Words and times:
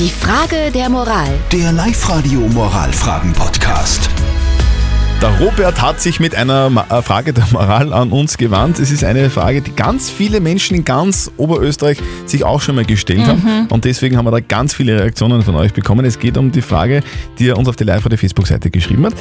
Die 0.00 0.08
Frage 0.08 0.70
der 0.72 0.88
Moral. 0.88 1.28
Der 1.52 1.72
Live-Radio 1.72 2.40
Moralfragen-Podcast. 2.40 4.08
Der 5.20 5.28
Robert 5.38 5.82
hat 5.82 6.00
sich 6.00 6.18
mit 6.18 6.34
einer 6.34 6.70
Ma- 6.70 6.86
äh, 6.88 7.02
Frage 7.02 7.34
der 7.34 7.46
Moral 7.52 7.92
an 7.92 8.10
uns 8.10 8.38
gewandt. 8.38 8.78
Es 8.78 8.90
ist 8.90 9.04
eine 9.04 9.28
Frage, 9.28 9.60
die 9.60 9.72
ganz 9.76 10.08
viele 10.08 10.40
Menschen 10.40 10.74
in 10.74 10.86
ganz 10.86 11.30
Oberösterreich 11.36 11.98
sich 12.24 12.44
auch 12.44 12.62
schon 12.62 12.76
mal 12.76 12.86
gestellt 12.86 13.26
haben. 13.26 13.66
Und 13.68 13.84
deswegen 13.84 14.16
haben 14.16 14.24
wir 14.24 14.30
da 14.30 14.40
ganz 14.40 14.72
viele 14.72 14.98
Reaktionen 14.98 15.42
von 15.42 15.54
euch 15.56 15.74
bekommen. 15.74 16.06
Es 16.06 16.18
geht 16.18 16.38
um 16.38 16.50
die 16.50 16.62
Frage, 16.62 17.02
die 17.38 17.48
er 17.50 17.58
uns 17.58 17.68
auf 17.68 17.76
der 17.76 17.86
live 17.86 18.02
der 18.08 18.16
Facebook-Seite 18.16 18.70
geschrieben 18.70 19.04
hat. 19.04 19.12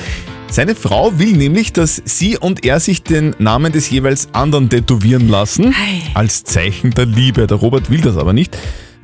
Seine 0.49 0.75
Frau 0.75 1.11
will 1.19 1.33
nämlich, 1.33 1.73
dass 1.73 2.01
sie 2.05 2.37
und 2.37 2.63
er 2.63 2.79
sich 2.79 3.03
den 3.03 3.35
Namen 3.37 3.73
des 3.73 3.89
jeweils 3.89 4.29
anderen 4.33 4.69
tätowieren 4.69 5.27
lassen. 5.27 5.75
Ei. 5.75 6.01
Als 6.13 6.45
Zeichen 6.45 6.91
der 6.91 7.05
Liebe. 7.05 7.45
Der 7.47 7.57
Robert 7.57 7.89
will 7.91 7.99
das 7.99 8.15
aber 8.15 8.31
nicht. 8.31 8.57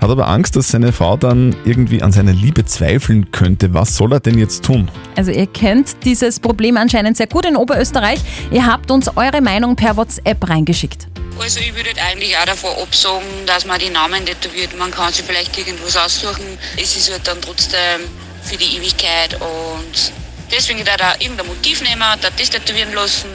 Hat 0.06 0.12
aber 0.12 0.28
Angst, 0.28 0.56
dass 0.56 0.68
seine 0.68 0.94
Frau 0.94 1.18
dann 1.18 1.56
irgendwie 1.66 2.04
an 2.04 2.12
seiner 2.12 2.32
Liebe 2.32 2.64
zweifeln 2.64 3.32
könnte. 3.32 3.74
Was 3.74 3.96
soll 3.96 4.14
er 4.14 4.20
denn 4.20 4.38
jetzt 4.38 4.64
tun? 4.64 4.88
Also 5.16 5.32
ihr 5.32 5.48
kennt 5.48 6.06
dieses 6.06 6.40
Problem 6.40 6.78
anscheinend 6.78 7.18
sehr 7.18 7.26
gut 7.26 7.44
in 7.44 7.56
Oberösterreich. 7.56 8.20
Ihr 8.52 8.68
habt 8.68 8.92
uns 8.92 9.10
eure 9.18 9.42
Meinung 9.42 9.76
per 9.76 9.98
WhatsApp 9.98 10.48
reingeschickt. 10.48 11.08
Also 11.40 11.60
ich 11.60 11.76
würde 11.76 11.90
eigentlich 12.08 12.38
auch 12.38 12.46
davon 12.46 12.70
absagen, 12.84 13.26
dass 13.48 13.66
man 13.66 13.80
die 13.80 13.90
Namen 13.90 14.24
tätowiert. 14.24 14.78
Man 14.78 14.92
kann 14.92 15.12
sich 15.12 15.26
vielleicht 15.26 15.58
irgendwas 15.58 15.98
aussuchen. 15.98 16.46
Es 16.80 16.96
ist 16.96 17.12
halt 17.12 17.28
dann 17.28 17.42
trotzdem 17.42 18.02
für 18.44 18.58
die 18.58 18.78
Ewigkeit 18.78 19.34
und 19.42 20.14
deswegen 20.52 20.86
da 20.86 20.98
da 20.98 21.16
irgendein 21.18 21.48
Motiv 21.48 21.82
nehmen, 21.82 22.04
da 22.22 22.30
das 22.30 22.52
tätowieren 22.52 22.94
lassen 22.94 23.30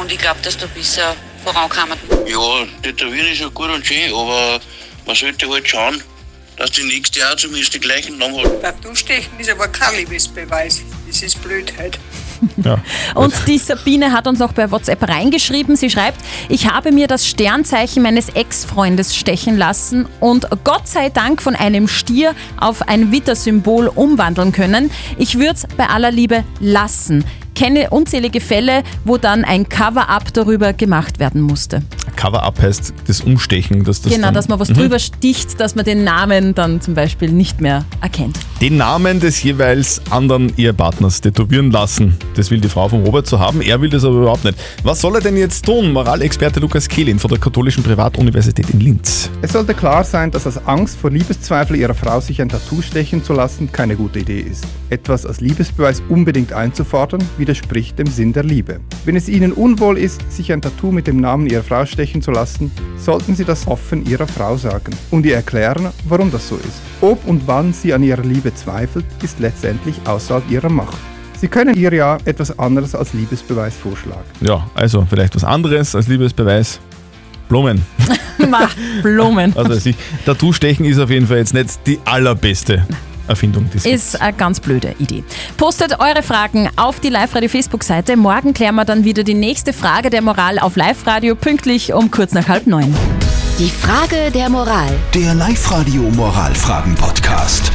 und 0.00 0.10
ich 0.10 0.16
glaube, 0.16 0.40
dass 0.42 0.56
da 0.56 0.64
besser 0.74 1.14
vorankommen. 1.44 1.98
Ja, 2.26 2.66
tätowieren 2.82 3.30
ist 3.30 3.42
ja 3.42 3.48
gut 3.48 3.68
und 3.68 3.84
schön, 3.84 4.10
aber 4.10 4.58
man 5.04 5.14
sollte 5.14 5.46
halt 5.50 5.68
schauen, 5.68 6.02
dass 6.56 6.70
die 6.70 6.84
nächste 6.84 7.20
auch 7.28 7.36
zumindest 7.36 7.74
die 7.74 7.80
gleichen 7.80 8.18
Namen 8.18 8.38
hat. 8.44 8.62
Tattoo-Stechen 8.62 9.38
ist 9.38 9.50
aber 9.50 9.68
kein 9.68 9.96
Liebesbeweis. 9.96 10.82
Das 11.06 11.22
ist 11.22 11.42
Blödheit. 11.42 11.98
Ja. 12.64 12.78
Und 13.14 13.34
die 13.46 13.58
Sabine 13.58 14.12
hat 14.12 14.26
uns 14.26 14.40
auch 14.40 14.52
bei 14.52 14.70
WhatsApp 14.70 15.08
reingeschrieben. 15.08 15.76
Sie 15.76 15.90
schreibt, 15.90 16.18
ich 16.48 16.70
habe 16.70 16.92
mir 16.92 17.06
das 17.06 17.26
Sternzeichen 17.26 18.02
meines 18.02 18.28
Ex-Freundes 18.30 19.16
stechen 19.16 19.56
lassen 19.56 20.06
und 20.20 20.46
Gott 20.64 20.88
sei 20.88 21.08
Dank 21.08 21.40
von 21.40 21.54
einem 21.56 21.88
Stier 21.88 22.34
auf 22.58 22.88
ein 22.88 23.12
Wittersymbol 23.12 23.88
umwandeln 23.88 24.52
können. 24.52 24.90
Ich 25.18 25.38
würde 25.38 25.54
es 25.54 25.66
bei 25.76 25.88
aller 25.88 26.10
Liebe 26.10 26.44
lassen. 26.60 27.24
Kenne 27.54 27.90
unzählige 27.90 28.40
Fälle, 28.40 28.82
wo 29.04 29.16
dann 29.16 29.44
ein 29.44 29.68
Cover-up 29.68 30.32
darüber 30.34 30.72
gemacht 30.72 31.18
werden 31.18 31.40
musste. 31.40 31.82
Cover-up 32.16 32.60
heißt 32.60 32.92
das 33.06 33.20
Umstechen. 33.20 33.84
Dass 33.84 34.02
das 34.02 34.12
genau, 34.12 34.26
dann, 34.28 34.34
dass 34.34 34.48
man 34.48 34.58
was 34.58 34.68
drüber 34.68 34.98
sticht, 34.98 35.60
dass 35.60 35.74
man 35.74 35.84
den 35.84 36.04
Namen 36.04 36.54
dann 36.54 36.80
zum 36.80 36.94
Beispiel 36.94 37.30
nicht 37.30 37.60
mehr 37.60 37.84
erkennt. 38.00 38.38
den 38.60 38.76
Namen 38.76 39.20
des 39.20 39.42
jeweils 39.42 40.00
anderen 40.10 40.52
Ehepartners 40.56 41.20
tätowieren 41.20 41.70
lassen. 41.70 42.16
Das 42.34 42.50
will 42.50 42.60
die 42.60 42.68
Frau 42.68 42.88
von 42.88 43.04
Robert 43.04 43.26
so 43.26 43.38
haben, 43.38 43.60
er 43.60 43.80
will 43.80 43.90
das 43.90 44.04
aber 44.04 44.16
überhaupt 44.16 44.44
nicht. 44.44 44.58
Was 44.82 45.00
soll 45.00 45.16
er 45.16 45.20
denn 45.20 45.36
jetzt 45.36 45.64
tun? 45.66 45.92
Moralexperte 45.92 46.60
Lukas 46.60 46.88
Kehlin 46.88 47.18
von 47.18 47.30
der 47.30 47.38
Katholischen 47.38 47.82
Privatuniversität 47.82 48.70
in 48.70 48.80
Linz. 48.80 49.30
Es 49.42 49.52
sollte 49.52 49.74
klar 49.74 50.04
sein, 50.04 50.30
dass 50.30 50.46
aus 50.46 50.58
Angst 50.66 50.96
vor 50.96 51.10
Liebeszweifel 51.10 51.76
ihrer 51.76 51.94
Frau 51.94 52.20
sich 52.20 52.40
ein 52.40 52.48
Tattoo 52.48 52.80
stechen 52.82 53.22
zu 53.22 53.32
lassen 53.32 53.70
keine 53.72 53.96
gute 53.96 54.20
Idee 54.20 54.40
ist. 54.40 54.64
Etwas 54.90 55.26
als 55.26 55.40
Liebesbeweis 55.40 56.02
unbedingt 56.08 56.52
einzufordern, 56.52 57.22
widerspricht 57.44 57.98
dem 57.98 58.06
Sinn 58.06 58.32
der 58.32 58.42
Liebe. 58.42 58.80
Wenn 59.04 59.16
es 59.16 59.28
Ihnen 59.28 59.52
unwohl 59.52 59.98
ist, 59.98 60.32
sich 60.32 60.50
ein 60.50 60.62
Tattoo 60.62 60.90
mit 60.90 61.06
dem 61.06 61.18
Namen 61.18 61.46
Ihrer 61.46 61.62
Frau 61.62 61.84
stechen 61.84 62.22
zu 62.22 62.30
lassen, 62.30 62.72
sollten 62.96 63.36
Sie 63.36 63.44
das 63.44 63.66
offen 63.66 64.06
Ihrer 64.06 64.26
Frau 64.26 64.56
sagen 64.56 64.96
und 65.10 65.26
ihr 65.26 65.34
erklären, 65.34 65.90
warum 66.08 66.30
das 66.30 66.48
so 66.48 66.56
ist. 66.56 66.80
Ob 67.02 67.26
und 67.26 67.46
wann 67.46 67.74
sie 67.74 67.92
an 67.92 68.02
ihrer 68.02 68.22
Liebe 68.22 68.54
zweifelt, 68.54 69.04
ist 69.22 69.40
letztendlich 69.40 69.94
außerhalb 70.06 70.50
Ihrer 70.50 70.70
Macht. 70.70 70.96
Sie 71.38 71.48
können 71.48 71.76
ihr 71.76 71.92
ja 71.92 72.16
etwas 72.24 72.58
anderes 72.58 72.94
als 72.94 73.12
Liebesbeweis 73.12 73.76
vorschlagen. 73.76 74.24
Ja, 74.40 74.66
also 74.74 75.06
vielleicht 75.10 75.36
was 75.36 75.44
anderes 75.44 75.94
als 75.94 76.08
Liebesbeweis. 76.08 76.80
Blumen. 77.50 77.82
Blumen. 79.02 79.52
Also 79.54 79.90
ich, 79.90 79.96
Tattoo-Stechen 80.24 80.86
ist 80.86 80.98
auf 80.98 81.10
jeden 81.10 81.26
Fall 81.26 81.36
jetzt 81.36 81.52
nicht 81.52 81.86
die 81.86 81.98
allerbeste 82.06 82.86
Erfindung. 83.28 83.68
Die 83.72 83.78
es 83.78 83.84
gibt. 83.84 83.94
Ist 83.94 84.20
eine 84.20 84.32
ganz 84.32 84.60
blöde 84.60 84.94
Idee. 84.98 85.24
Postet 85.56 86.00
eure 86.00 86.22
Fragen 86.22 86.68
auf 86.76 87.00
die 87.00 87.08
Live-Radio 87.10 87.48
Facebook-Seite. 87.48 88.16
Morgen 88.16 88.54
klären 88.54 88.74
wir 88.74 88.84
dann 88.84 89.04
wieder 89.04 89.24
die 89.24 89.34
nächste 89.34 89.72
Frage 89.72 90.10
der 90.10 90.22
Moral 90.22 90.58
auf 90.58 90.76
Live-Radio, 90.76 91.34
pünktlich 91.34 91.92
um 91.92 92.10
kurz 92.10 92.32
nach 92.32 92.48
halb 92.48 92.66
neun. 92.66 92.94
Die 93.58 93.70
Frage 93.70 94.30
der 94.32 94.48
Moral. 94.48 94.88
Der 95.14 95.34
Live-Radio 95.34 96.02
Moralfragen-Podcast. 96.10 97.73